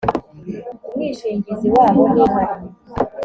umwishingizi 0.87 1.67
wabo 1.75 2.01
niba 2.13 2.39
ahari 2.43 2.67